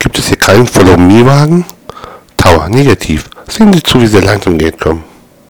[0.00, 1.66] Gibt es hier keinen Follow-Me-Wagen?
[2.38, 3.28] Tower, negativ.
[3.46, 5.04] Sehen Sie zu, wie Sie langsam geht, kommen.